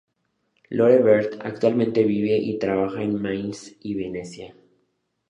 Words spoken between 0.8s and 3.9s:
Bert actualmente vive y trabaja en Mainz